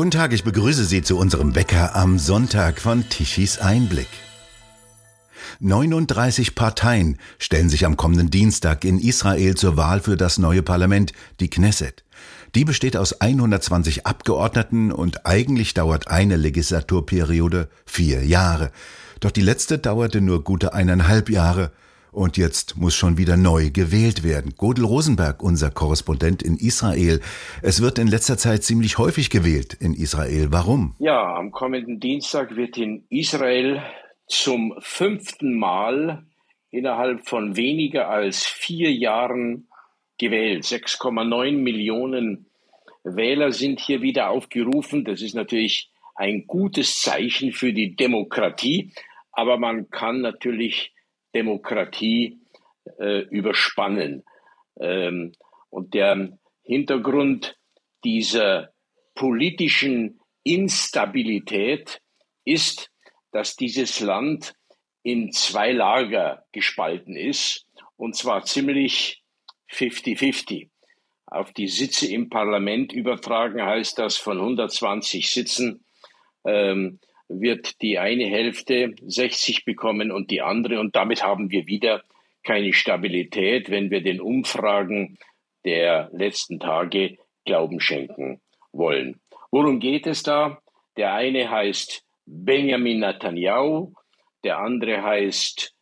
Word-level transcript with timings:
Guten 0.00 0.12
Tag, 0.12 0.32
ich 0.32 0.44
begrüße 0.44 0.86
Sie 0.86 1.02
zu 1.02 1.18
unserem 1.18 1.54
Wecker 1.54 1.94
am 1.94 2.18
Sonntag 2.18 2.80
von 2.80 3.06
Tichys 3.10 3.58
Einblick. 3.58 4.08
39 5.58 6.54
Parteien 6.54 7.18
stellen 7.38 7.68
sich 7.68 7.84
am 7.84 7.98
kommenden 7.98 8.30
Dienstag 8.30 8.86
in 8.86 8.98
Israel 8.98 9.56
zur 9.56 9.76
Wahl 9.76 10.00
für 10.00 10.16
das 10.16 10.38
neue 10.38 10.62
Parlament, 10.62 11.12
die 11.40 11.50
Knesset. 11.50 12.02
Die 12.54 12.64
besteht 12.64 12.96
aus 12.96 13.20
120 13.20 14.06
Abgeordneten 14.06 14.90
und 14.90 15.26
eigentlich 15.26 15.74
dauert 15.74 16.08
eine 16.08 16.36
Legislaturperiode 16.36 17.68
vier 17.84 18.24
Jahre. 18.24 18.72
Doch 19.20 19.30
die 19.30 19.42
letzte 19.42 19.76
dauerte 19.76 20.22
nur 20.22 20.44
gute 20.44 20.72
eineinhalb 20.72 21.28
Jahre 21.28 21.72
und 22.12 22.36
jetzt 22.36 22.76
muss 22.76 22.94
schon 22.94 23.18
wieder 23.18 23.36
neu 23.36 23.70
gewählt 23.70 24.24
werden. 24.24 24.54
Godel 24.56 24.84
Rosenberg, 24.84 25.42
unser 25.42 25.70
Korrespondent 25.70 26.42
in 26.42 26.56
Israel. 26.56 27.20
Es 27.62 27.80
wird 27.80 27.98
in 27.98 28.08
letzter 28.08 28.36
Zeit 28.38 28.64
ziemlich 28.64 28.98
häufig 28.98 29.30
gewählt 29.30 29.74
in 29.74 29.94
Israel. 29.94 30.48
Warum? 30.50 30.94
Ja, 30.98 31.34
am 31.34 31.50
kommenden 31.52 32.00
Dienstag 32.00 32.56
wird 32.56 32.76
in 32.76 33.04
Israel 33.08 33.82
zum 34.26 34.74
fünften 34.80 35.58
Mal 35.58 36.24
innerhalb 36.70 37.28
von 37.28 37.56
weniger 37.56 38.08
als 38.08 38.44
vier 38.44 38.92
Jahren 38.92 39.68
gewählt. 40.18 40.64
6,9 40.64 41.52
Millionen 41.52 42.46
Wähler 43.02 43.52
sind 43.52 43.80
hier 43.80 44.02
wieder 44.02 44.30
aufgerufen. 44.30 45.04
Das 45.04 45.22
ist 45.22 45.34
natürlich 45.34 45.90
ein 46.14 46.46
gutes 46.46 47.00
Zeichen 47.00 47.52
für 47.52 47.72
die 47.72 47.96
Demokratie. 47.96 48.92
Aber 49.32 49.58
man 49.58 49.90
kann 49.90 50.20
natürlich 50.20 50.92
Demokratie 51.34 52.40
äh, 52.98 53.20
überspannen. 53.30 54.24
Ähm, 54.80 55.32
und 55.70 55.94
der 55.94 56.38
Hintergrund 56.62 57.56
dieser 58.04 58.72
politischen 59.14 60.20
Instabilität 60.42 62.00
ist, 62.44 62.90
dass 63.32 63.56
dieses 63.56 64.00
Land 64.00 64.54
in 65.02 65.32
zwei 65.32 65.72
Lager 65.72 66.44
gespalten 66.52 67.16
ist, 67.16 67.66
und 67.96 68.16
zwar 68.16 68.44
ziemlich 68.44 69.22
50-50. 69.70 70.70
Auf 71.26 71.52
die 71.52 71.68
Sitze 71.68 72.08
im 72.12 72.28
Parlament 72.28 72.92
übertragen 72.92 73.62
heißt 73.62 73.98
das 73.98 74.16
von 74.16 74.38
120 74.38 75.30
Sitzen 75.30 75.84
ähm, 76.44 76.98
wird 77.30 77.80
die 77.80 77.98
eine 77.98 78.26
Hälfte 78.26 78.94
60 79.06 79.64
bekommen 79.64 80.10
und 80.10 80.30
die 80.30 80.42
andere. 80.42 80.80
Und 80.80 80.96
damit 80.96 81.22
haben 81.22 81.50
wir 81.50 81.66
wieder 81.66 82.02
keine 82.42 82.72
Stabilität, 82.72 83.70
wenn 83.70 83.90
wir 83.90 84.02
den 84.02 84.20
Umfragen 84.20 85.18
der 85.64 86.10
letzten 86.12 86.58
Tage 86.58 87.16
Glauben 87.44 87.80
schenken 87.80 88.40
wollen. 88.72 89.20
Worum 89.50 89.80
geht 89.80 90.06
es 90.06 90.22
da? 90.22 90.60
Der 90.96 91.14
eine 91.14 91.50
heißt 91.50 92.04
Benjamin 92.26 93.00
Netanyahu, 93.00 93.92
der 94.44 94.58
andere 94.58 95.02
heißt 95.02 95.74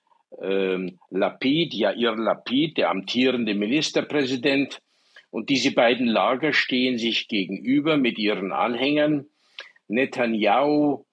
ähm, 0.42 0.98
Lapid, 1.10 1.74
Yair 1.74 2.16
Lapid, 2.16 2.76
der 2.76 2.91
amtierende 2.91 3.54
Ministerpräsident. 3.54 4.80
Und 5.30 5.48
diese 5.50 5.72
beiden 5.72 6.06
Lager 6.06 6.52
stehen 6.52 6.98
sich 6.98 7.28
gegenüber 7.28 7.96
mit 7.96 8.19
ihren 8.19 8.52
Anhängern. 8.52 9.26
Netanyahu 9.88 11.04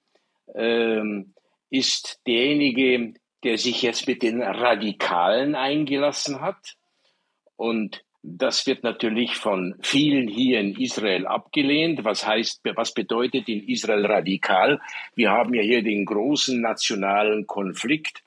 ähm, 0.54 1.34
ist 1.70 2.20
derjenige, 2.28 3.14
der 3.44 3.58
sich 3.58 3.82
jetzt 3.82 4.08
mit 4.08 4.24
den 4.24 4.42
Radikalen 4.42 5.56
eingelassen 5.56 6.42
hat. 6.42 6.76
Und 7.56 8.06
das 8.28 8.66
wird 8.66 8.82
natürlich 8.84 9.36
von 9.36 9.76
vielen 9.82 10.28
hier 10.28 10.60
in 10.60 10.76
Israel 10.80 11.28
abgelehnt. 11.28 12.04
Was 12.04 12.26
heißt, 12.26 12.62
was 12.76 12.92
bedeutet 12.94 13.48
in 13.48 13.68
Israel 13.68 14.04
radikal? 14.06 14.82
Wir 15.14 15.30
haben 15.30 15.54
ja 15.54 15.62
hier 15.62 15.84
den 15.84 16.06
großen 16.06 16.60
nationalen 16.60 17.46
Konflikt 17.46 18.24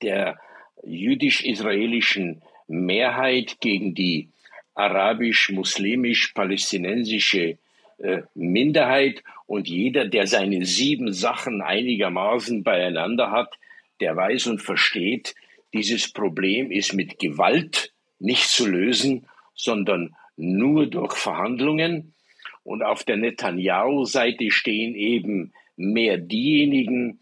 der 0.00 0.38
jüdisch-israelischen 0.84 2.42
Mehrheit 2.68 3.60
gegen 3.60 3.94
die 3.94 4.28
arabisch-muslimisch-palästinensische 4.74 7.58
äh, 8.00 8.22
Minderheit 8.34 9.22
und 9.46 9.68
jeder, 9.68 10.06
der 10.06 10.26
seine 10.26 10.64
sieben 10.64 11.12
Sachen 11.12 11.62
einigermaßen 11.62 12.62
beieinander 12.62 13.30
hat, 13.30 13.58
der 14.00 14.16
weiß 14.16 14.46
und 14.48 14.60
versteht, 14.60 15.34
dieses 15.74 16.12
Problem 16.12 16.70
ist 16.70 16.94
mit 16.94 17.18
Gewalt 17.18 17.92
nicht 18.18 18.48
zu 18.48 18.66
lösen, 18.66 19.26
sondern 19.54 20.16
nur 20.36 20.86
durch 20.86 21.14
Verhandlungen. 21.14 22.14
Und 22.62 22.82
auf 22.82 23.04
der 23.04 23.16
Netanyahu-Seite 23.16 24.50
stehen 24.50 24.94
eben 24.94 25.52
mehr 25.76 26.18
diejenigen, 26.18 27.20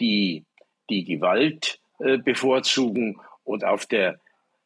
die 0.00 0.44
die 0.90 1.04
Gewalt 1.04 1.80
äh, 1.98 2.18
bevorzugen 2.18 3.18
und 3.44 3.64
auf 3.64 3.86
der 3.86 4.20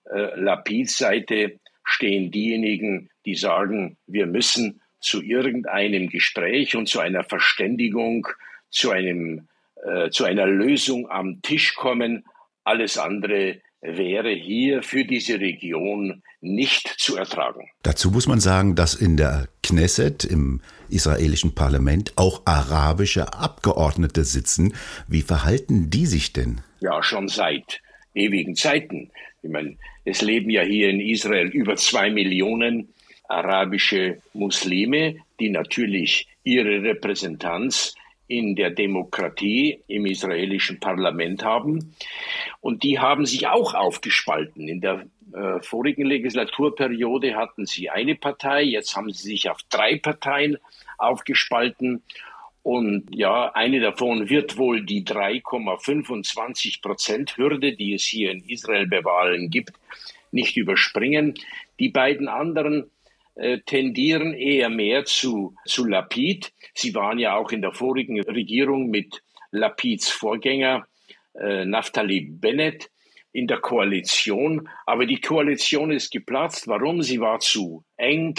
äh, 0.05 0.39
Lapid-Seite 0.39 1.59
stehen 1.85 2.31
diejenigen, 2.31 3.11
die 3.25 3.35
sagen, 3.35 3.97
wir 4.07 4.27
müssen 4.27 4.82
zu 5.03 5.23
irgendeinem 5.23 6.09
Gespräch 6.09 6.77
und 6.77 6.89
zu 6.89 7.01
einer 7.01 7.25
Verständigung, 7.25 8.29
zu 8.71 8.91
einem, 8.91 9.49
äh, 9.85 10.11
zu 10.11 10.25
einer 10.25 10.47
Lösung 10.47 11.11
am 11.11 11.43
Tisch 11.43 11.75
kommen. 11.75 12.25
Alles 12.65 12.99
andere 12.99 13.61
wäre 13.83 14.31
hier 14.31 14.83
für 14.83 15.05
diese 15.05 15.41
Region 15.41 16.23
nicht 16.41 16.87
zu 16.99 17.17
ertragen. 17.17 17.69
Dazu 17.83 18.11
muss 18.11 18.29
man 18.29 18.41
sagen, 18.41 18.77
dass 18.77 18.95
in 18.95 19.17
der 19.17 19.49
Knesset, 19.63 20.25
im 20.25 20.61
israelischen 20.89 21.55
Parlament, 21.55 22.13
auch 22.17 22.43
arabische 22.45 23.35
Abgeordnete 23.35 24.25
sitzen. 24.25 24.75
Wie 25.09 25.23
verhalten 25.23 25.91
die 25.91 26.07
sich 26.07 26.33
denn? 26.33 26.61
Ja, 26.81 27.03
schon 27.03 27.29
seit 27.29 27.81
ewigen 28.15 28.55
Zeiten. 28.55 29.11
Ich 29.43 29.51
meine, 29.51 29.77
es 30.05 30.23
leben 30.23 30.51
ja 30.51 30.63
hier 30.63 30.89
in 30.89 31.01
Israel 31.01 31.49
über 31.49 31.77
zwei 31.77 32.11
Millionen 32.11 32.89
arabische 33.33 34.19
Muslime, 34.35 35.17
die 35.41 35.51
natürlich 35.51 36.29
ihre 36.45 36.83
Repräsentanz 36.83 37.95
in 38.29 38.57
der 38.57 38.71
Demokratie 38.71 39.81
im 39.89 40.07
israelischen 40.07 40.81
Parlament 40.81 41.45
haben. 41.45 41.95
Und 42.61 42.83
die 42.83 42.99
haben 42.99 43.27
sich 43.27 43.47
auch 43.47 43.75
aufgespalten. 43.75 44.69
In 44.69 44.81
der 44.81 45.07
äh, 45.35 45.61
vorigen 45.61 46.07
Legislaturperiode 46.07 47.37
hatten 47.37 47.67
sie 47.67 47.91
eine 47.91 48.15
Partei, 48.15 48.63
jetzt 48.63 48.97
haben 48.97 49.13
sie 49.13 49.29
sich 49.29 49.51
auf 49.51 49.59
drei 49.69 49.99
Parteien 49.99 50.59
aufgespalten. 50.99 52.03
Und 52.63 53.09
ja, 53.15 53.51
eine 53.55 53.81
davon 53.81 54.31
wird 54.31 54.57
wohl 54.57 54.83
die 54.83 55.05
3,25 55.05 56.81
Prozent 56.81 57.37
Hürde, 57.37 57.75
die 57.75 57.95
es 57.95 58.05
hier 58.05 58.31
in 58.31 58.45
Israel 58.47 58.87
bei 58.87 59.05
Wahlen 59.05 59.51
gibt, 59.51 59.73
nicht 60.31 60.57
überspringen. 60.57 61.35
Die 61.81 61.89
beiden 61.89 62.29
anderen 62.29 62.91
tendieren 63.67 64.35
eher 64.35 64.69
mehr 64.69 65.05
zu, 65.05 65.55
zu 65.65 65.87
Lapid. 65.87 66.53
Sie 66.75 66.95
waren 66.95 67.19
ja 67.19 67.37
auch 67.37 67.51
in 67.51 67.63
der 67.63 67.73
vorigen 67.73 68.21
Regierung 68.21 68.91
mit 68.91 69.23
Lapids 69.51 70.11
Vorgänger 70.11 70.87
äh, 71.35 71.65
Naftali 71.65 72.21
Bennett 72.21 72.91
in 73.33 73.47
der 73.47 73.59
Koalition. 73.59 74.69
Aber 74.87 75.07
die 75.07 75.21
Koalition 75.21 75.91
ist 75.91 76.11
geplatzt. 76.11 76.69
Warum? 76.69 77.03
Sie 77.03 77.21
war 77.21 77.41
zu 77.41 77.85
eng, 77.97 78.35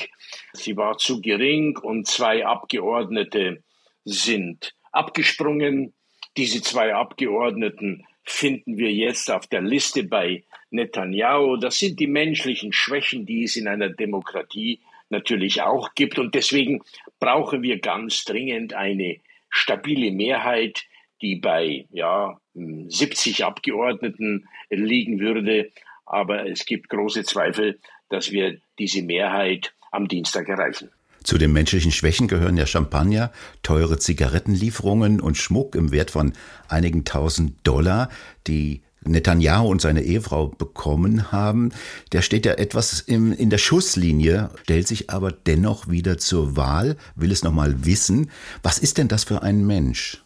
sie 0.53 0.77
war 0.77 0.97
zu 0.97 1.21
gering 1.21 1.77
und 1.77 2.07
zwei 2.07 2.45
Abgeordnete 2.45 3.63
sind 4.05 4.75
abgesprungen. 4.91 5.93
Diese 6.37 6.61
zwei 6.61 6.93
Abgeordneten 6.93 8.05
finden 8.23 8.77
wir 8.77 8.91
jetzt 8.91 9.29
auf 9.29 9.47
der 9.47 9.61
Liste 9.61 10.03
bei 10.03 10.43
Netanyahu. 10.71 11.57
Das 11.57 11.79
sind 11.79 11.99
die 11.99 12.07
menschlichen 12.07 12.73
Schwächen, 12.73 13.25
die 13.25 13.43
es 13.43 13.55
in 13.55 13.67
einer 13.67 13.89
Demokratie 13.89 14.79
natürlich 15.09 15.61
auch 15.61 15.93
gibt. 15.95 16.19
Und 16.19 16.35
deswegen 16.35 16.81
brauchen 17.19 17.61
wir 17.61 17.79
ganz 17.79 18.23
dringend 18.23 18.73
eine 18.73 19.17
stabile 19.49 20.11
Mehrheit, 20.11 20.83
die 21.21 21.35
bei 21.35 21.85
ja, 21.91 22.39
70 22.53 23.45
Abgeordneten 23.45 24.47
liegen 24.69 25.19
würde. 25.19 25.71
Aber 26.05 26.49
es 26.49 26.65
gibt 26.65 26.89
große 26.89 27.23
Zweifel, 27.23 27.79
dass 28.09 28.31
wir 28.31 28.59
diese 28.79 29.03
Mehrheit 29.03 29.73
am 29.91 30.07
Dienstag 30.07 30.49
erreichen. 30.49 30.89
Zu 31.23 31.37
den 31.37 31.53
menschlichen 31.53 31.91
Schwächen 31.91 32.27
gehören 32.27 32.57
ja 32.57 32.65
Champagner, 32.65 33.31
teure 33.61 33.97
Zigarettenlieferungen 33.97 35.21
und 35.21 35.37
Schmuck 35.37 35.75
im 35.75 35.91
Wert 35.91 36.11
von 36.11 36.33
einigen 36.67 37.05
tausend 37.05 37.55
Dollar, 37.63 38.09
die 38.47 38.81
Netanyahu 39.05 39.67
und 39.67 39.81
seine 39.81 40.03
Ehefrau 40.03 40.47
bekommen 40.47 41.31
haben. 41.31 41.71
Der 42.11 42.21
steht 42.21 42.45
ja 42.45 42.53
etwas 42.53 42.99
im, 43.01 43.33
in 43.33 43.49
der 43.49 43.57
Schusslinie, 43.57 44.49
stellt 44.63 44.87
sich 44.87 45.09
aber 45.09 45.31
dennoch 45.31 45.89
wieder 45.89 46.17
zur 46.17 46.55
Wahl, 46.55 46.97
will 47.15 47.31
es 47.31 47.43
nochmal 47.43 47.85
wissen. 47.85 48.31
Was 48.61 48.79
ist 48.79 48.97
denn 48.97 49.07
das 49.07 49.23
für 49.23 49.41
ein 49.41 49.65
Mensch? 49.65 50.23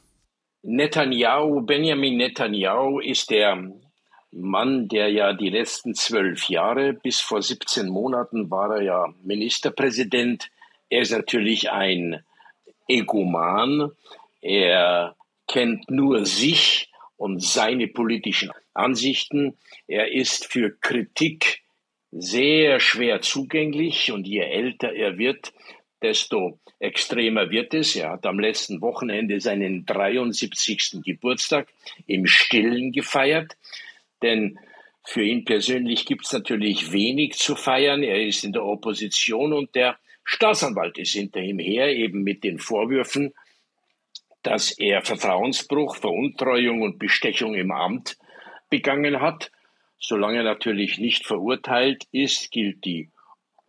Netanyahu, 0.64 1.62
Benjamin 1.62 2.18
Netanyahu 2.18 3.00
ist 3.00 3.30
der 3.30 3.72
Mann, 4.32 4.88
der 4.88 5.10
ja 5.10 5.34
die 5.34 5.50
letzten 5.50 5.94
zwölf 5.96 6.50
Jahre, 6.50 6.94
bis 6.94 7.20
vor 7.20 7.42
17 7.42 7.88
Monaten 7.88 8.52
war 8.52 8.76
er 8.76 8.82
ja 8.82 9.14
Ministerpräsident 9.24 10.50
er 10.89 11.01
ist 11.01 11.12
natürlich 11.12 11.72
ein 11.72 12.24
Egoman. 12.88 13.92
Er 14.42 15.16
kennt 15.48 15.89
nur 15.89 16.25
sich 16.25 16.92
und 17.18 17.44
seine 17.44 17.88
politischen 17.88 18.51
Ansichten. 18.74 19.57
Er 19.88 20.12
ist 20.12 20.45
für 20.45 20.78
Kritik 20.80 21.63
sehr 22.12 22.80
schwer 22.80 23.22
zugänglich 23.22 24.12
und 24.12 24.28
je 24.28 24.39
älter 24.39 24.94
er 24.94 25.18
wird, 25.18 25.54
desto 26.01 26.60
extremer 26.80 27.50
wird 27.50 27.74
es. 27.74 27.95
Er 27.95 28.12
hat 28.12 28.25
am 28.25 28.40
letzten 28.40 28.81
Wochenende 28.81 29.42
seinen 29.42 29.86
73. 29.86 31.01
Geburtstag 31.04 31.68
im 32.06 32.28
Stillen 32.28 32.92
gefeiert, 32.92 33.57
denn 34.22 34.60
für 35.04 35.24
ihn 35.24 35.45
persönlich 35.45 36.06
gibt 36.06 36.25
es 36.25 36.33
natürlich 36.33 36.92
wenig 36.92 37.33
zu 37.36 37.56
feiern. 37.56 38.04
Er 38.04 38.25
ist 38.25 38.44
in 38.44 38.54
der 38.54 38.66
Opposition 38.66 39.54
und 39.54 39.74
der 39.74 39.98
Staatsanwalt 40.30 40.98
ist 40.98 41.14
hinter 41.14 41.40
ihm 41.40 41.58
her, 41.58 41.96
eben 41.96 42.22
mit 42.22 42.44
den 42.44 42.60
Vorwürfen, 42.60 43.34
dass 44.44 44.78
er 44.78 45.02
Vertrauensbruch, 45.02 45.96
Veruntreuung 45.96 46.82
und 46.82 47.00
Bestechung 47.00 47.56
im 47.56 47.72
Amt 47.72 48.18
begangen 48.70 49.22
hat. 49.22 49.52
Solange 50.00 50.40
er 50.40 50.44
natürlich 50.44 51.00
nicht 51.00 51.26
verurteilt 51.26 52.08
ist, 52.12 52.52
gilt, 52.52 52.84
die, 52.84 53.10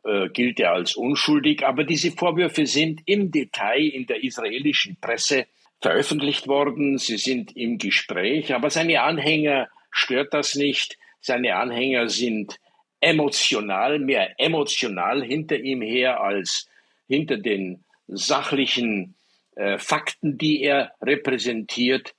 äh, 0.05 0.29
gilt 0.31 0.59
er 0.59 0.73
als 0.73 0.97
unschuldig. 0.97 1.65
Aber 1.65 1.85
diese 1.85 2.11
Vorwürfe 2.11 2.67
sind 2.67 3.03
im 3.07 3.31
Detail 3.31 3.87
in 3.87 4.07
der 4.07 4.25
israelischen 4.25 4.97
Presse 5.01 5.47
veröffentlicht 5.81 6.49
worden. 6.49 6.99
Sie 6.99 7.19
sind 7.19 7.57
im 7.57 7.79
Gespräch. 7.79 8.53
Aber 8.53 8.69
seine 8.69 9.03
Anhänger 9.03 9.69
stört 9.93 10.35
das 10.35 10.57
nicht. 10.57 10.99
Seine 11.21 11.55
Anhänger 11.55 12.09
sind 12.09 12.59
emotional, 13.01 13.99
mehr 13.99 14.39
emotional 14.39 15.23
hinter 15.23 15.59
ihm 15.59 15.83
her 15.83 16.21
als 16.21 16.69
hinter 17.09 17.37
den 17.37 17.85
sachlichen 18.07 19.15
äh, 19.57 19.79
Fakten, 19.79 20.39
die 20.39 20.63
er 20.63 20.93
repräsentiert. 21.03 22.15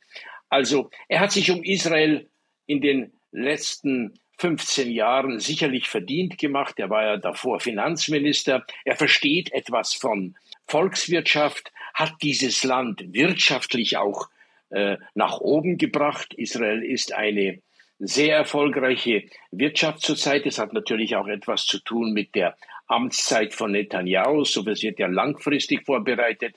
Also 0.49 0.89
er 1.07 1.19
hat 1.19 1.31
sich 1.31 1.51
um 1.51 1.63
Israel 1.63 2.27
in 2.65 2.81
den 2.81 3.11
letzten 3.31 4.19
15 4.37 4.89
Jahren 4.89 5.39
sicherlich 5.39 5.89
verdient 5.89 6.37
gemacht. 6.37 6.79
Er 6.79 6.89
war 6.89 7.03
ja 7.03 7.17
davor 7.17 7.59
Finanzminister. 7.59 8.65
Er 8.85 8.95
versteht 8.95 9.51
etwas 9.51 9.93
von 9.93 10.35
Volkswirtschaft, 10.67 11.71
hat 11.93 12.13
dieses 12.21 12.63
Land 12.63 13.03
wirtschaftlich 13.13 13.97
auch 13.97 14.29
äh, 14.69 14.97
nach 15.13 15.39
oben 15.39 15.77
gebracht. 15.77 16.33
Israel 16.35 16.83
ist 16.83 17.13
eine 17.13 17.59
sehr 17.99 18.37
erfolgreiche 18.37 19.23
Wirtschaft 19.51 20.01
zurzeit. 20.01 20.45
Es 20.45 20.57
hat 20.57 20.73
natürlich 20.73 21.15
auch 21.15 21.27
etwas 21.27 21.65
zu 21.65 21.79
tun 21.79 22.13
mit 22.13 22.33
der 22.33 22.55
Amtszeit 22.87 23.53
von 23.53 23.71
Netanyahu. 23.71 24.45
So 24.45 24.65
wird 24.65 24.81
ja 24.81 25.07
langfristig 25.07 25.85
vorbereitet. 25.85 26.55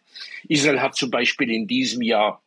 Israel 0.48 0.80
hat 0.80 0.96
zum 0.96 1.10
Beispiel 1.10 1.50
in 1.50 1.66
diesem 1.66 2.02
Jahr 2.02 2.42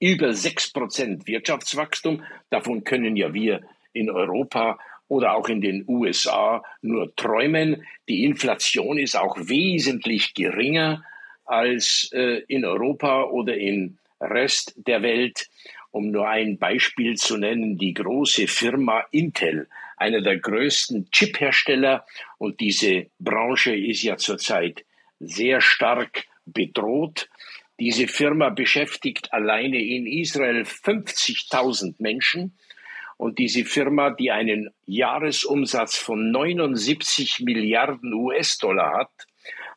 über 0.00 0.32
sechs 0.32 0.72
Prozent 0.72 1.26
Wirtschaftswachstum. 1.26 2.22
Davon 2.50 2.84
können 2.84 3.16
ja 3.16 3.34
wir 3.34 3.62
in 3.92 4.10
Europa 4.10 4.78
oder 5.08 5.34
auch 5.34 5.48
in 5.48 5.60
den 5.60 5.84
USA 5.88 6.62
nur 6.82 7.14
träumen. 7.16 7.84
Die 8.08 8.24
Inflation 8.24 8.98
ist 8.98 9.16
auch 9.16 9.36
wesentlich 9.38 10.34
geringer 10.34 11.04
als 11.44 12.10
äh, 12.12 12.42
in 12.46 12.64
Europa 12.64 13.24
oder 13.24 13.56
im 13.56 13.98
Rest 14.20 14.74
der 14.76 15.02
Welt. 15.02 15.48
Um 15.98 16.12
nur 16.12 16.28
ein 16.28 16.58
Beispiel 16.58 17.16
zu 17.16 17.38
nennen, 17.38 17.76
die 17.76 17.92
große 17.92 18.46
Firma 18.46 19.04
Intel, 19.10 19.68
einer 19.96 20.20
der 20.20 20.38
größten 20.38 21.10
Chiphersteller, 21.10 22.06
und 22.38 22.60
diese 22.60 23.06
Branche 23.18 23.74
ist 23.74 24.04
ja 24.04 24.16
zurzeit 24.16 24.84
sehr 25.18 25.60
stark 25.60 26.26
bedroht. 26.46 27.28
Diese 27.80 28.06
Firma 28.06 28.50
beschäftigt 28.50 29.32
alleine 29.32 29.82
in 29.82 30.06
Israel 30.06 30.62
50.000 30.62 31.96
Menschen. 31.98 32.56
Und 33.16 33.40
diese 33.40 33.64
Firma, 33.64 34.10
die 34.10 34.30
einen 34.30 34.70
Jahresumsatz 34.86 35.96
von 35.96 36.30
79 36.30 37.40
Milliarden 37.40 38.14
US-Dollar 38.14 39.00
hat, 39.00 39.10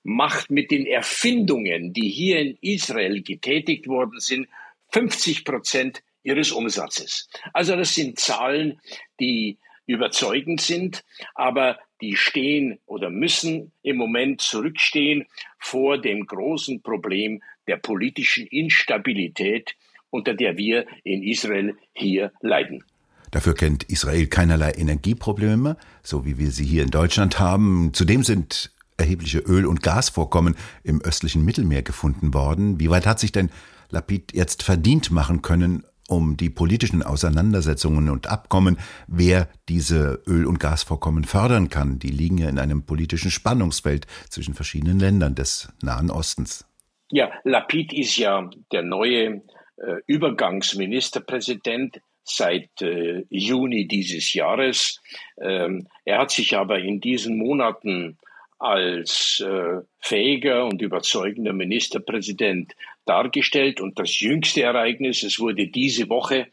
macht 0.04 0.52
mit 0.52 0.70
den 0.70 0.86
Erfindungen, 0.86 1.94
die 1.94 2.10
hier 2.10 2.42
in 2.42 2.60
Israel 2.62 3.24
getätigt 3.24 3.88
worden 3.88 4.20
sind, 4.20 4.48
50 4.92 5.46
Prozent 5.46 6.04
ihres 6.24 6.52
Umsatzes. 6.52 7.30
Also 7.54 7.76
das 7.76 7.96
sind 7.96 8.20
Zahlen, 8.20 8.80
die 9.20 9.58
überzeugend 9.86 10.62
sind, 10.62 11.04
aber 11.36 11.78
die 12.02 12.16
stehen 12.16 12.80
oder 12.86 13.10
müssen 13.10 13.72
im 13.84 13.98
Moment 13.98 14.42
zurückstehen 14.42 15.26
vor 15.60 16.00
dem 16.00 16.26
großen 16.26 16.82
Problem 16.82 17.42
der 17.68 17.78
politischen 17.78 18.48
Instabilität, 18.48 19.76
unter 20.10 20.34
der 20.34 20.58
wir 20.58 20.86
in 21.04 21.24
Israel 21.24 21.76
hier 21.94 22.32
leiden. 22.42 22.84
Dafür 23.32 23.56
kennt 23.56 23.84
Israel 23.84 24.28
keinerlei 24.28 24.72
Energieprobleme, 24.72 25.78
so 26.04 26.26
wie 26.26 26.38
wir 26.38 26.52
sie 26.52 26.66
hier 26.66 26.84
in 26.84 26.90
Deutschland 26.90 27.40
haben. 27.40 27.92
Zudem 27.94 28.24
sind 28.24 28.72
erhebliche 28.98 29.40
Öl- 29.40 29.66
und 29.66 29.82
Gasvorkommen 29.82 30.56
im 30.84 31.02
östlichen 31.02 31.46
Mittelmeer 31.46 31.82
gefunden 31.82 32.34
worden. 32.34 32.80
Wie 32.80 32.90
weit 32.90 33.06
hat 33.06 33.20
sich 33.20 33.32
denn 33.32 33.50
Lapid 33.90 34.34
jetzt 34.34 34.64
verdient 34.64 35.12
machen 35.12 35.42
können, 35.42 35.86
um 36.12 36.38
die 36.38 36.50
politischen 36.50 37.04
Auseinandersetzungen 37.04 38.10
und 38.10 38.28
Abkommen, 38.28 38.78
wer 39.08 39.48
diese 39.70 40.22
Öl- 40.28 40.46
und 40.46 40.60
Gasvorkommen 40.60 41.24
fördern 41.24 41.70
kann. 41.70 42.00
Die 42.00 42.10
liegen 42.10 42.38
ja 42.38 42.50
in 42.50 42.60
einem 42.60 42.86
politischen 42.86 43.32
Spannungsfeld 43.32 44.06
zwischen 44.30 44.54
verschiedenen 44.54 45.00
Ländern 45.00 45.36
des 45.36 45.70
Nahen 45.82 46.12
Ostens. 46.12 46.66
Ja, 47.10 47.32
Lapid 47.44 47.94
ist 47.94 48.18
ja 48.18 48.50
der 48.72 48.84
neue 48.84 49.42
äh, 49.78 49.96
Übergangsministerpräsident 50.08 52.02
seit 52.24 52.70
äh, 52.82 53.26
Juni 53.30 53.88
dieses 53.88 54.34
Jahres. 54.34 55.02
Ähm, 55.42 55.88
er 56.06 56.20
hat 56.20 56.32
sich 56.32 56.56
aber 56.56 56.80
in 56.80 57.02
diesen 57.02 57.38
Monaten 57.38 58.18
als 58.62 59.44
äh, 59.44 59.82
fähiger 60.00 60.66
und 60.66 60.84
überzeugender 60.84 61.52
Ministerpräsident 61.52 62.76
dargestellt. 63.06 63.82
Und 63.82 63.98
das 63.98 64.20
jüngste 64.20 64.62
Ereignis, 64.62 65.24
es 65.24 65.40
wurde 65.40 65.68
diese 65.68 66.10
Woche 66.10 66.48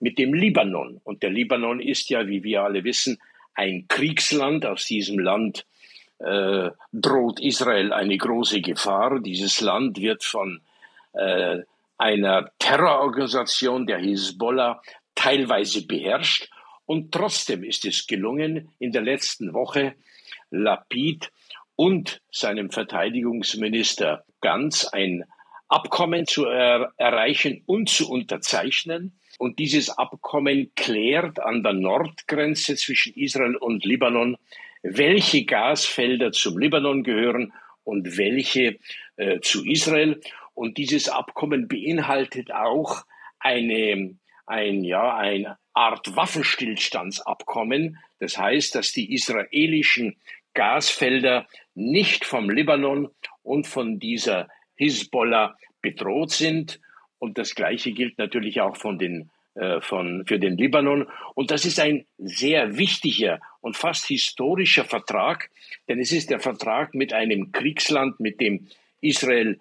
mit 0.00 0.18
dem 0.18 0.32
Libanon. 0.32 0.98
Und 1.04 1.22
der 1.22 1.28
Libanon 1.28 1.78
ist 1.80 2.08
ja, 2.08 2.26
wie 2.26 2.42
wir 2.42 2.62
alle 2.62 2.84
wissen, 2.84 3.18
ein 3.54 3.84
Kriegsland. 3.86 4.64
Aus 4.64 4.86
diesem 4.86 5.18
Land 5.18 5.66
äh, 6.20 6.70
droht 6.90 7.38
Israel 7.38 7.92
eine 7.92 8.16
große 8.16 8.62
Gefahr. 8.62 9.20
Dieses 9.20 9.60
Land 9.60 10.00
wird 10.00 10.24
von 10.24 10.62
äh, 11.12 11.58
einer 11.98 12.50
Terrororganisation 12.58 13.86
der 13.86 13.98
Hisbollah 13.98 14.80
teilweise 15.14 15.86
beherrscht. 15.86 16.48
Und 16.86 17.12
trotzdem 17.12 17.62
ist 17.62 17.84
es 17.84 18.06
gelungen, 18.06 18.70
in 18.78 18.90
der 18.90 19.02
letzten 19.02 19.52
Woche 19.52 19.96
Lapid 20.50 21.30
und 21.82 22.22
seinem 22.30 22.70
Verteidigungsminister 22.70 24.24
Ganz 24.40 24.84
ein 24.84 25.24
Abkommen 25.66 26.28
zu 26.28 26.44
er 26.44 26.92
erreichen 26.96 27.64
und 27.66 27.88
zu 27.88 28.08
unterzeichnen. 28.08 29.18
Und 29.36 29.58
dieses 29.58 29.90
Abkommen 29.90 30.70
klärt 30.76 31.40
an 31.40 31.64
der 31.64 31.72
Nordgrenze 31.72 32.76
zwischen 32.76 33.14
Israel 33.14 33.56
und 33.56 33.84
Libanon, 33.84 34.36
welche 34.84 35.44
Gasfelder 35.44 36.30
zum 36.30 36.56
Libanon 36.56 37.02
gehören 37.02 37.52
und 37.82 38.16
welche 38.16 38.78
äh, 39.16 39.40
zu 39.40 39.64
Israel. 39.64 40.20
Und 40.54 40.78
dieses 40.78 41.08
Abkommen 41.08 41.66
beinhaltet 41.66 42.52
auch 42.52 43.02
eine, 43.40 44.16
ein, 44.46 44.84
ja, 44.84 45.16
eine 45.16 45.58
Art 45.72 46.14
Waffenstillstandsabkommen. 46.14 47.98
Das 48.20 48.38
heißt, 48.38 48.76
dass 48.76 48.92
die 48.92 49.12
israelischen 49.12 50.16
Gasfelder 50.54 51.46
nicht 51.74 52.24
vom 52.24 52.50
Libanon 52.50 53.08
und 53.42 53.66
von 53.66 53.98
dieser 53.98 54.48
Hisbollah 54.76 55.56
bedroht 55.80 56.30
sind. 56.30 56.80
Und 57.18 57.38
das 57.38 57.54
Gleiche 57.54 57.92
gilt 57.92 58.18
natürlich 58.18 58.60
auch 58.60 58.76
von 58.76 58.98
den, 58.98 59.30
äh, 59.54 59.80
von, 59.80 60.24
für 60.26 60.38
den 60.38 60.56
Libanon. 60.56 61.08
Und 61.34 61.50
das 61.50 61.64
ist 61.64 61.78
ein 61.78 62.04
sehr 62.18 62.76
wichtiger 62.76 63.40
und 63.60 63.76
fast 63.76 64.06
historischer 64.06 64.84
Vertrag, 64.84 65.50
denn 65.88 66.00
es 66.00 66.12
ist 66.12 66.30
der 66.30 66.40
Vertrag 66.40 66.94
mit 66.94 67.12
einem 67.12 67.52
Kriegsland, 67.52 68.18
mit 68.20 68.40
dem 68.40 68.68
Israel 69.00 69.60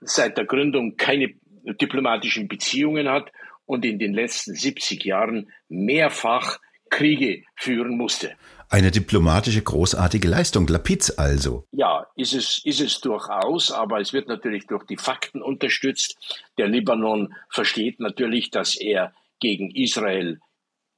seit 0.00 0.36
der 0.36 0.46
Gründung 0.46 0.96
keine 0.96 1.34
diplomatischen 1.64 2.48
Beziehungen 2.48 3.08
hat 3.08 3.30
und 3.66 3.84
in 3.84 3.98
den 3.98 4.14
letzten 4.14 4.54
70 4.54 5.04
Jahren 5.04 5.52
mehrfach 5.68 6.58
Kriege 6.90 7.44
führen 7.56 7.96
musste. 7.96 8.32
Eine 8.68 8.92
diplomatische 8.92 9.62
großartige 9.62 10.28
Leistung, 10.28 10.68
Lapiz 10.68 11.10
also. 11.16 11.64
Ja, 11.72 12.06
ist 12.14 12.34
es, 12.34 12.60
ist 12.64 12.80
es 12.80 13.00
durchaus, 13.00 13.72
aber 13.72 14.00
es 14.00 14.12
wird 14.12 14.28
natürlich 14.28 14.66
durch 14.66 14.84
die 14.84 14.96
Fakten 14.96 15.42
unterstützt. 15.42 16.16
Der 16.56 16.68
Libanon 16.68 17.34
versteht 17.48 17.98
natürlich, 17.98 18.50
dass 18.50 18.76
er 18.76 19.12
gegen 19.40 19.70
Israel 19.74 20.38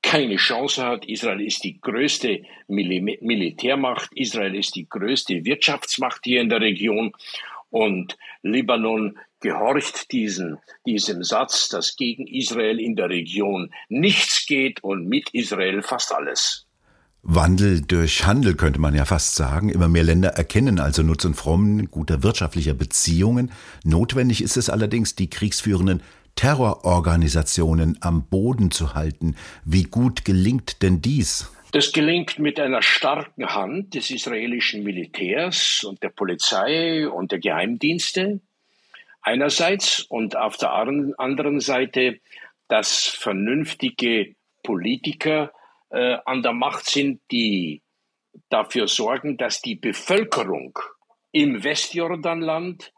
keine 0.03 0.37
Chance 0.37 0.85
hat. 0.85 1.07
Israel 1.07 1.41
ist 1.41 1.65
die 1.65 1.81
größte 1.81 2.43
Mil 2.69 3.01
Militärmacht, 3.21 4.11
Israel 4.15 4.55
ist 4.55 4.75
die 4.77 4.89
größte 4.89 5.45
Wirtschaftsmacht 5.45 6.21
hier 6.25 6.43
in 6.43 6.51
der 6.51 6.61
Region 6.61 7.13
Und 7.71 8.19
Libanon 8.43 9.19
gehorcht 9.41 10.13
diesen, 10.13 10.59
diesem 10.85 11.25
Satz, 11.25 11.71
dass 11.71 11.97
gegen 11.97 12.27
Israel 12.27 12.79
in 12.79 12.97
der 12.97 13.09
Region 13.09 13.73
nichts 13.89 14.42
geht 14.53 14.85
und 14.85 15.09
mit 15.09 15.31
Israel 15.33 15.83
fast 15.83 16.13
alles. 16.15 16.67
Wandel 17.23 17.81
durch 17.81 18.27
Handel 18.27 18.55
könnte 18.55 18.81
man 18.81 18.95
ja 18.95 19.05
fast 19.05 19.37
sagen. 19.37 19.69
Immer 19.69 19.89
mehr 19.89 20.03
Länder 20.03 20.31
erkennen 20.31 20.79
also 20.79 21.03
Nutzen 21.03 21.35
von 21.35 21.89
guter 21.91 22.23
wirtschaftlicher 22.23 22.75
Beziehungen. 22.75 23.51
Notwendig 23.85 24.43
ist 24.43 24.57
es 24.57 24.69
allerdings, 24.69 25.15
die 25.15 25.31
kriegsführenden 25.31 26.03
Terrororganisationen 26.35 27.99
am 28.01 28.27
Boden 28.29 28.71
zu 28.71 28.95
halten. 28.95 29.37
Wie 29.65 29.85
gut 29.85 30.25
gelingt 30.25 30.83
denn 30.83 31.01
dies? 31.01 31.51
Das 31.71 31.93
gelingt 31.93 32.39
mit 32.39 32.61
einer 32.61 32.83
starken 32.83 33.47
Hand 33.47 33.95
des 33.95 34.11
israelischen 34.11 34.83
Militärs 34.83 35.85
und 35.85 36.03
der 36.03 36.11
Polizei 36.11 37.09
und 37.09 37.33
der 37.33 37.39
Geheimdienste 37.39 38.41
einerseits 39.23 40.01
und 40.01 40.37
auf 40.37 40.57
der 40.57 40.73
anderen 40.73 41.61
Seite, 41.61 42.19
dass 42.69 43.07
vernünftige 43.07 44.35
Politiker 44.63 45.53
äh, 45.91 46.17
an 46.25 46.43
der 46.43 46.53
Macht 46.53 46.87
sind, 46.87 47.21
die 47.31 47.83
dafür 48.49 48.89
sorgen, 48.89 49.37
dass 49.37 49.61
die 49.61 49.75
Bevölkerung 49.75 50.79
im 51.33 51.65
Westjordanland 51.65 52.93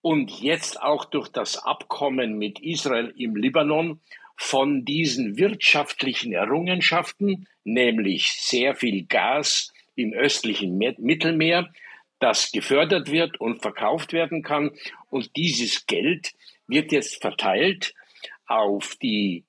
und 0.00 0.30
jetzt 0.40 0.80
auch 0.80 1.04
durch 1.04 1.28
das 1.28 1.58
Abkommen 1.58 2.38
mit 2.38 2.60
Israel 2.60 3.12
im 3.16 3.36
Libanon 3.36 4.00
von 4.36 4.84
diesen 4.84 5.36
wirtschaftlichen 5.36 6.32
Errungenschaften, 6.32 7.48
nämlich 7.64 8.32
sehr 8.32 8.76
viel 8.76 9.04
Gas 9.06 9.72
im 9.96 10.12
östlichen 10.12 10.78
Mittelmeer, 10.78 11.72
das 12.20 12.52
gefördert 12.52 13.10
wird 13.10 13.40
und 13.40 13.62
verkauft 13.62 14.12
werden 14.12 14.42
kann. 14.42 14.70
Und 15.10 15.34
dieses 15.36 15.86
Geld 15.86 16.32
wird 16.68 16.92
jetzt 16.92 17.20
verteilt 17.20 17.94
auf 18.46 18.94
die 19.02 19.44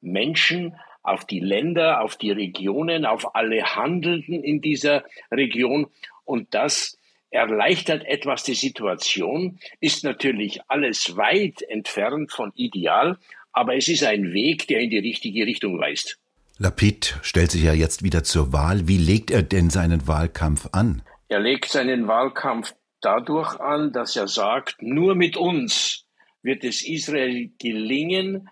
Menschen, 0.00 0.74
auf 1.10 1.24
die 1.24 1.40
Länder, 1.40 2.02
auf 2.02 2.16
die 2.16 2.30
Regionen, 2.30 3.04
auf 3.04 3.34
alle 3.34 3.62
Handelnden 3.76 4.42
in 4.42 4.60
dieser 4.60 5.04
Region. 5.30 5.88
Und 6.24 6.54
das 6.54 6.98
erleichtert 7.30 8.04
etwas 8.06 8.42
die 8.42 8.54
Situation, 8.54 9.58
ist 9.80 10.04
natürlich 10.04 10.60
alles 10.68 11.16
weit 11.16 11.62
entfernt 11.62 12.32
von 12.32 12.52
ideal, 12.54 13.18
aber 13.52 13.76
es 13.76 13.88
ist 13.88 14.04
ein 14.04 14.32
Weg, 14.32 14.68
der 14.68 14.80
in 14.80 14.90
die 14.90 14.98
richtige 14.98 15.46
Richtung 15.46 15.78
weist. 15.78 16.18
Lapid 16.58 17.18
stellt 17.22 17.50
sich 17.50 17.62
ja 17.62 17.72
jetzt 17.72 18.02
wieder 18.02 18.22
zur 18.22 18.52
Wahl. 18.52 18.86
Wie 18.86 18.98
legt 18.98 19.30
er 19.30 19.42
denn 19.42 19.70
seinen 19.70 20.06
Wahlkampf 20.06 20.68
an? 20.72 21.02
Er 21.28 21.40
legt 21.40 21.70
seinen 21.70 22.06
Wahlkampf 22.06 22.74
dadurch 23.00 23.58
an, 23.60 23.92
dass 23.92 24.14
er 24.16 24.28
sagt, 24.28 24.82
nur 24.82 25.14
mit 25.14 25.36
uns 25.36 26.04
wird 26.42 26.64
es 26.64 26.86
Israel 26.86 27.50
gelingen, 27.58 28.50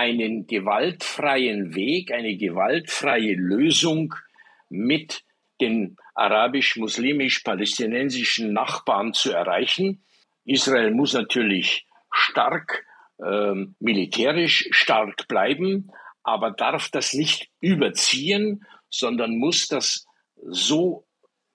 einen 0.00 0.46
gewaltfreien 0.46 1.74
Weg, 1.74 2.10
eine 2.10 2.38
gewaltfreie 2.38 3.34
Lösung 3.34 4.14
mit 4.70 5.24
den 5.60 5.98
arabisch-muslimisch-palästinensischen 6.14 8.54
Nachbarn 8.54 9.12
zu 9.12 9.30
erreichen. 9.30 10.02
Israel 10.46 10.92
muss 10.92 11.12
natürlich 11.12 11.86
stark, 12.10 12.86
äh, 13.18 13.52
militärisch 13.78 14.70
stark 14.70 15.28
bleiben, 15.28 15.90
aber 16.22 16.52
darf 16.52 16.88
das 16.88 17.12
nicht 17.12 17.50
überziehen, 17.60 18.64
sondern 18.88 19.36
muss 19.36 19.68
das 19.68 20.06
so 20.42 21.06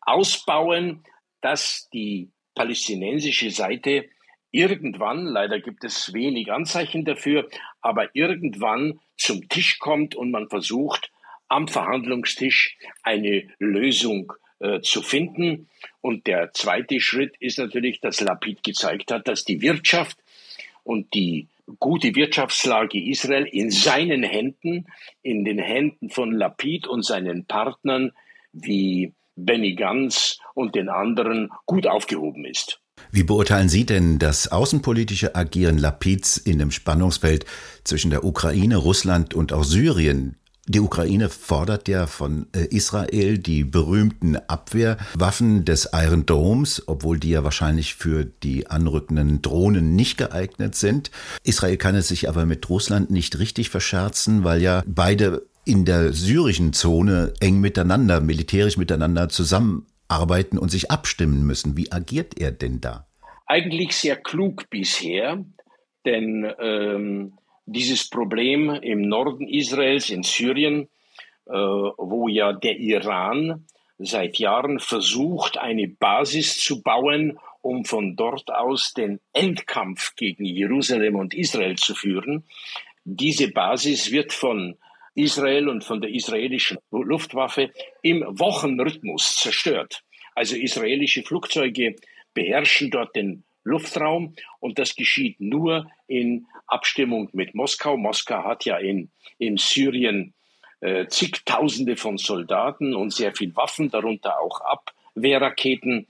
ausbauen, 0.02 1.04
dass 1.42 1.90
die 1.92 2.32
palästinensische 2.54 3.50
Seite 3.50 4.08
irgendwann, 4.56 5.26
leider 5.26 5.60
gibt 5.60 5.84
es 5.84 6.14
wenig 6.14 6.52
Anzeichen 6.52 7.04
dafür, 7.04 7.48
aber 7.82 8.16
irgendwann 8.16 9.00
zum 9.18 9.50
Tisch 9.50 9.80
kommt 9.80 10.16
und 10.16 10.32
man 10.32 10.50
versucht, 10.50 11.12
am 11.48 11.68
Verhandlungstisch 11.68 12.78
eine 13.04 13.50
Lösung 13.60 14.34
äh, 14.60 14.80
zu 14.80 15.02
finden. 15.02 15.68
Und 16.02 16.26
der 16.28 16.54
zweite 16.54 17.02
Schritt 17.02 17.36
ist 17.40 17.60
natürlich, 17.60 18.00
dass 18.00 18.22
Lapid 18.22 18.64
gezeigt 18.64 19.12
hat, 19.12 19.28
dass 19.28 19.44
die 19.44 19.62
Wirtschaft 19.62 20.18
und 20.84 21.14
die 21.14 21.50
gute 21.80 22.16
Wirtschaftslage 22.16 23.04
Israel 23.04 23.46
in 23.46 23.72
seinen 23.72 24.24
Händen, 24.24 24.86
in 25.22 25.44
den 25.44 25.60
Händen 25.60 26.10
von 26.10 26.32
Lapid 26.32 26.88
und 26.88 27.04
seinen 27.04 27.46
Partnern 27.46 28.12
wie 28.54 29.14
Benny 29.36 29.74
Gantz 29.76 30.40
und 30.54 30.76
den 30.76 30.88
anderen 30.88 31.50
gut 31.66 31.88
aufgehoben 31.88 32.46
ist. 32.46 32.80
Wie 33.16 33.24
beurteilen 33.24 33.70
Sie 33.70 33.86
denn 33.86 34.20
das 34.20 34.50
außenpolitische 34.50 35.36
Agieren 35.36 35.78
Lapids 35.78 36.36
in 36.36 36.60
dem 36.60 36.70
Spannungsfeld 36.70 37.46
zwischen 37.86 38.12
der 38.12 38.26
Ukraine, 38.26 38.76
Russland 38.76 39.34
und 39.34 39.54
auch 39.54 39.64
Syrien? 39.64 40.36
Die 40.68 40.82
Ukraine 40.82 41.30
fordert 41.30 41.88
ja 41.88 42.08
von 42.08 42.48
äh, 42.54 42.66
Israel 42.66 43.38
die 43.38 43.64
berühmten 43.64 44.36
Abwehrwaffen 44.36 45.64
des 45.64 45.92
Iron 45.94 46.26
Domes, 46.26 46.84
obwohl 46.88 47.18
die 47.18 47.30
ja 47.30 47.46
wahrscheinlich 47.46 47.96
für 47.96 48.26
die 48.26 48.68
anrückenden 48.68 49.42
Drohnen 49.42 49.96
nicht 49.96 50.18
geeignet 50.18 50.76
sind. 50.76 51.10
Israel 51.44 51.78
kann 51.78 51.96
es 51.96 52.10
sich 52.10 52.28
aber 52.28 52.46
mit 52.46 52.68
Russland 52.68 53.12
nicht 53.12 53.40
richtig 53.40 53.70
verscherzen, 53.70 54.44
weil 54.44 54.62
ja 54.62 54.84
beide 54.86 55.46
in 55.64 55.86
der 55.86 56.12
syrischen 56.12 56.74
Zone 56.74 57.32
eng 57.40 57.62
miteinander, 57.62 58.20
militärisch 58.20 58.76
miteinander 58.76 59.30
zusammen 59.30 59.86
arbeiten 60.08 60.58
und 60.58 60.70
sich 60.70 60.92
abstimmen 60.92 61.46
müssen. 61.46 61.78
Wie 61.78 61.92
agiert 61.92 62.40
er 62.40 62.52
denn 62.52 62.82
da? 62.82 63.08
Eigentlich 63.48 63.96
sehr 63.96 64.16
klug 64.16 64.70
bisher, 64.70 65.46
denn 66.06 66.52
ähm, 66.60 67.38
dieses 67.66 68.10
Problem 68.10 68.70
im 68.70 69.02
Norden 69.02 69.48
Israels, 69.48 70.10
in 70.10 70.24
Syrien, 70.24 70.88
äh, 71.46 71.52
wo 71.52 72.28
ja 72.28 72.54
der 72.54 72.78
Iran 72.78 73.66
seit 73.98 74.38
Jahren 74.40 74.80
versucht, 74.80 75.58
eine 75.58 75.88
Basis 75.88 76.58
zu 76.58 76.82
bauen, 76.82 77.40
um 77.62 77.86
von 77.86 78.16
dort 78.16 78.52
aus 78.52 78.94
den 78.94 79.20
Endkampf 79.34 80.16
gegen 80.16 80.46
Jerusalem 80.46 81.16
und 81.16 81.34
Israel 81.34 81.76
zu 81.76 81.96
führen. 81.96 82.46
Diese 83.04 83.52
Basis 83.52 84.12
wird 84.12 84.34
von 84.34 84.78
Israel 85.16 85.70
und 85.70 85.84
von 85.84 86.02
der 86.02 86.12
israelischen 86.12 86.78
Luftwaffe 86.92 87.72
im 88.02 88.24
Wochenrhythmus 88.28 89.38
zerstört. 89.38 90.04
Also 90.36 90.56
israelische 90.56 91.24
Flugzeuge 91.24 91.96
beherrschen 92.34 92.92
dort 92.92 93.16
den 93.16 93.44
Luftraum 93.64 94.36
und 94.60 94.78
das 94.78 94.96
geschieht 94.96 95.40
nur 95.40 95.90
in 96.08 96.46
Abstimmung 96.68 97.30
mit 97.34 97.56
Moskau. 97.56 97.98
Moskau 97.98 98.44
hat 98.44 98.66
ja 98.66 98.78
in, 98.78 99.10
in 99.40 99.58
Syrien 99.58 100.34
äh, 100.82 101.08
zigtausende 101.08 101.96
von 101.96 102.18
Soldaten 102.18 102.94
und 102.94 103.12
sehr 103.12 103.34
viel 103.34 103.56
Waffen, 103.56 103.90
darunter 103.90 104.40
auch 104.40 104.62
Abwehrraketen. 104.62 106.08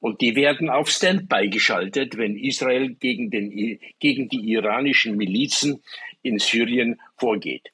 Und 0.00 0.20
die 0.20 0.34
werden 0.34 0.68
auf 0.68 0.90
Standby 0.90 1.48
geschaltet, 1.48 2.16
wenn 2.16 2.36
Israel 2.36 2.94
gegen, 2.94 3.30
den, 3.30 3.78
gegen 3.98 4.28
die 4.28 4.50
iranischen 4.50 5.16
Milizen 5.16 5.82
in 6.22 6.38
Syrien 6.38 7.00
vorgeht. 7.16 7.72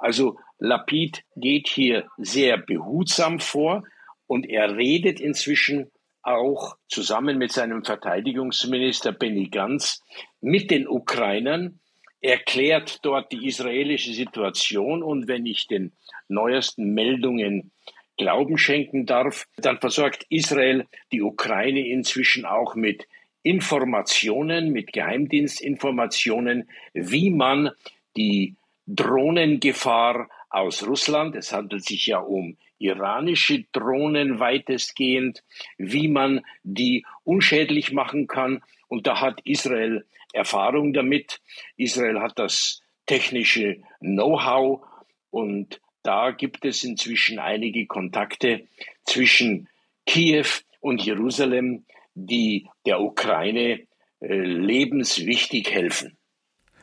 Also 0.00 0.38
Lapid 0.58 1.24
geht 1.36 1.68
hier 1.68 2.08
sehr 2.16 2.56
behutsam 2.56 3.38
vor 3.38 3.84
und 4.26 4.48
er 4.48 4.76
redet 4.76 5.20
inzwischen 5.20 5.90
auch 6.22 6.76
zusammen 6.88 7.38
mit 7.38 7.52
seinem 7.52 7.84
Verteidigungsminister 7.84 9.12
Benny 9.12 9.48
Gantz 9.48 10.02
mit 10.40 10.70
den 10.70 10.88
Ukrainern, 10.88 11.80
erklärt 12.20 12.98
dort 13.02 13.32
die 13.32 13.46
israelische 13.46 14.12
Situation 14.12 15.02
und 15.02 15.28
wenn 15.28 15.46
ich 15.46 15.66
den 15.66 15.92
neuesten 16.28 16.92
Meldungen 16.92 17.72
Glauben 18.18 18.58
schenken 18.58 19.06
darf, 19.06 19.46
dann 19.56 19.80
versorgt 19.80 20.26
Israel 20.28 20.86
die 21.10 21.22
Ukraine 21.22 21.88
inzwischen 21.88 22.44
auch 22.44 22.74
mit 22.74 23.06
Informationen, 23.42 24.72
mit 24.72 24.92
Geheimdienstinformationen, 24.92 26.68
wie 26.92 27.30
man 27.30 27.70
die 28.18 28.56
Drohnengefahr 28.94 30.28
aus 30.48 30.86
Russland, 30.86 31.36
es 31.36 31.52
handelt 31.52 31.84
sich 31.84 32.06
ja 32.06 32.18
um 32.18 32.56
iranische 32.78 33.64
Drohnen 33.72 34.40
weitestgehend, 34.40 35.44
wie 35.78 36.08
man 36.08 36.40
die 36.62 37.04
unschädlich 37.24 37.92
machen 37.92 38.26
kann. 38.26 38.62
Und 38.88 39.06
da 39.06 39.20
hat 39.20 39.40
Israel 39.44 40.06
Erfahrung 40.32 40.92
damit. 40.92 41.40
Israel 41.76 42.20
hat 42.20 42.38
das 42.38 42.80
technische 43.06 43.82
Know-how 44.00 44.84
und 45.30 45.80
da 46.02 46.30
gibt 46.30 46.64
es 46.64 46.82
inzwischen 46.84 47.38
einige 47.38 47.86
Kontakte 47.86 48.66
zwischen 49.04 49.68
Kiew 50.06 50.46
und 50.80 51.02
Jerusalem, 51.02 51.84
die 52.14 52.68
der 52.86 53.00
Ukraine 53.00 53.86
äh, 54.20 54.34
lebenswichtig 54.34 55.70
helfen. 55.70 56.16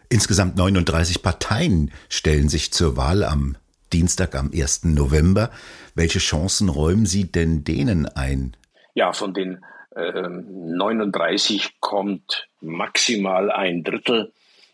Insgesamt 0.09 0.55
39 0.55 1.21
Parteien 1.21 1.91
stellen 2.09 2.47
sich 2.47 2.71
zur 2.71 2.95
Wahl 2.95 3.23
am 3.23 3.57
Dienstag, 3.91 4.35
am 4.35 4.51
1. 4.53 4.85
November. 4.85 5.51
Welche 5.95 6.19
Chancen 6.19 6.69
räumen 6.69 7.05
Sie 7.05 7.31
denn 7.31 7.63
denen 7.63 8.05
ein? 8.05 8.55
Ja, 8.93 9.11
von 9.11 9.33
den 9.33 9.63
39 9.95 11.63
ähm, 11.63 11.71
kommt 11.79 12.47
maximal 12.61 13.51
ein 13.51 13.83
Drittel 13.83 14.31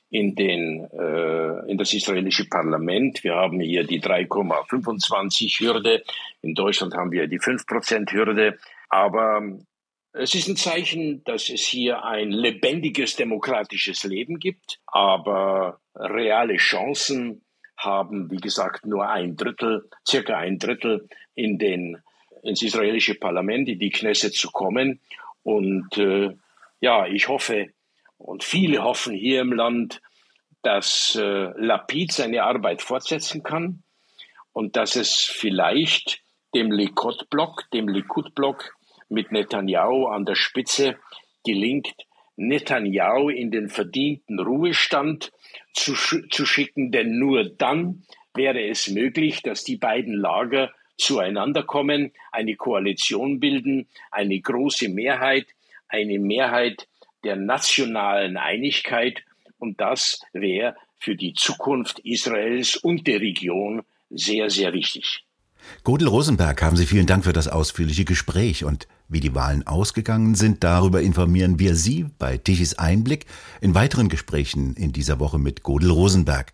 in, 0.09 0.35
den, 0.35 0.87
äh, 0.91 1.71
in 1.71 1.77
das 1.77 1.93
israelische 1.93 2.47
Parlament. 2.47 3.23
Wir 3.23 3.35
haben 3.35 3.59
hier 3.59 3.85
die 3.85 4.01
3,25 4.01 5.59
Hürde. 5.59 6.03
In 6.41 6.53
Deutschland 6.53 6.93
haben 6.93 7.11
wir 7.11 7.27
die 7.27 7.39
5% 7.39 8.11
Hürde. 8.11 8.57
Aber 8.89 9.41
es 10.13 10.36
ist 10.36 10.48
ein 10.48 10.55
Zeichen, 10.55 11.24
dass 11.24 11.50
es 11.50 11.62
hier 11.62 12.03
ein 12.03 12.32
lebendiges 12.32 13.15
demokratisches 13.15 14.03
Leben 14.03 14.39
gibt. 14.39 14.79
Aber 14.86 15.79
reale 15.96 16.58
Chancen 16.58 17.43
haben, 17.77 18.29
wie 18.29 18.38
gesagt, 18.38 18.86
nur 18.86 19.10
ein 19.10 19.36
Drittel, 19.36 19.89
circa 20.08 20.38
ein 20.38 20.60
Drittel 20.60 21.08
in 21.34 21.58
den, 21.58 21.98
ins 22.43 22.62
israelische 22.62 23.15
Parlament, 23.15 23.67
in 23.67 23.79
die 23.79 23.89
Knesset 23.89 24.36
zu 24.36 24.51
kommen. 24.51 25.01
Und 25.41 25.98
äh, 25.98 26.36
ja, 26.79 27.08
ich 27.08 27.27
hoffe, 27.27 27.70
und 28.17 28.43
viele 28.43 28.84
hoffen 28.84 29.15
hier 29.15 29.41
im 29.41 29.51
Land, 29.51 30.01
dass 30.62 31.15
äh, 31.20 31.50
Lapid 31.58 32.12
seine 32.12 32.43
Arbeit 32.43 32.82
fortsetzen 32.82 33.43
kann 33.43 33.84
und 34.53 34.75
dass 34.75 34.96
es 34.96 35.25
vielleicht 35.25 36.22
dem 36.53 36.72
Likud-Block, 36.72 37.70
dem 37.74 37.89
Likud-Block 37.89 38.74
mit 39.10 39.31
Netanyahu 39.31 40.07
an 40.07 40.25
der 40.25 40.36
Spitze 40.36 40.98
gelingt, 41.45 41.93
Netanyahu 42.36 43.29
in 43.29 43.51
den 43.51 43.69
verdienten 43.69 44.39
Ruhestand 44.39 45.31
zu, 45.74 45.93
zu 45.93 46.45
schicken, 46.45 46.91
denn 46.91 47.17
nur 47.17 47.45
dann 47.45 48.03
wäre 48.33 48.67
es 48.67 48.88
möglich, 48.89 49.41
dass 49.43 49.63
die 49.63 49.77
beiden 49.77 50.13
Lager 50.13 50.72
zueinander 50.98 51.63
kommen, 51.63 52.12
eine 52.31 52.55
Koalition 52.55 53.39
bilden, 53.39 53.88
eine 54.12 54.39
große 54.39 54.89
Mehrheit, 54.89 55.48
eine 55.88 56.19
Mehrheit 56.19 56.88
der 57.24 57.36
nationalen 57.36 58.38
Einigkeit. 58.38 59.24
Und 59.60 59.79
das 59.79 60.22
wäre 60.33 60.75
für 60.98 61.15
die 61.15 61.33
Zukunft 61.33 62.00
Israels 62.00 62.77
und 62.77 63.07
der 63.07 63.22
Region 63.22 63.83
sehr, 64.10 64.50
sehr 64.50 64.74
wichtig. 64.74 65.24
Godel 65.84 66.08
Rosenberg, 66.08 66.62
haben 66.62 66.77
Sie 66.77 66.86
vielen 66.86 67.05
Dank 67.05 67.25
für 67.25 67.34
das 67.34 67.48
ausführliche 67.48 68.05
Gespräch 68.05 68.63
und 68.63 68.88
wie 69.10 69.20
die 69.20 69.36
Wahlen 69.36 69.67
ausgegangen 69.67 70.36
sind, 70.36 70.63
darüber 70.63 71.01
informieren 71.01 71.60
wir 71.60 71.75
Sie 71.75 72.05
bei 72.17 72.38
Tichys 72.38 72.75
Einblick 72.75 73.25
in 73.62 73.75
weiteren 73.75 74.10
Gesprächen 74.10 74.75
in 74.75 74.91
dieser 74.91 75.20
Woche 75.20 75.39
mit 75.39 75.63
Godel 75.63 75.91
Rosenberg. 75.91 76.53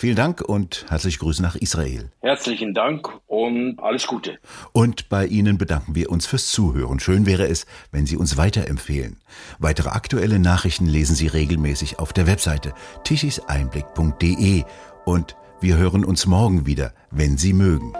Vielen 0.00 0.14
Dank 0.14 0.42
und 0.42 0.86
herzliche 0.88 1.18
Grüße 1.18 1.42
nach 1.42 1.56
Israel. 1.56 2.12
Herzlichen 2.20 2.72
Dank 2.72 3.08
und 3.26 3.80
alles 3.80 4.06
Gute. 4.06 4.38
Und 4.72 5.08
bei 5.08 5.26
Ihnen 5.26 5.58
bedanken 5.58 5.96
wir 5.96 6.10
uns 6.10 6.24
fürs 6.24 6.52
Zuhören. 6.52 7.00
Schön 7.00 7.26
wäre 7.26 7.48
es, 7.48 7.66
wenn 7.90 8.06
Sie 8.06 8.16
uns 8.16 8.36
weiterempfehlen. 8.36 9.16
Weitere 9.58 9.88
aktuelle 9.88 10.38
Nachrichten 10.38 10.86
lesen 10.86 11.16
Sie 11.16 11.26
regelmäßig 11.26 11.98
auf 11.98 12.12
der 12.12 12.28
Webseite 12.28 12.74
tichiseinblick.de 13.02 14.62
und 15.04 15.36
wir 15.60 15.76
hören 15.76 16.04
uns 16.04 16.26
morgen 16.26 16.64
wieder, 16.64 16.94
wenn 17.10 17.36
Sie 17.36 17.52
mögen. 17.52 17.92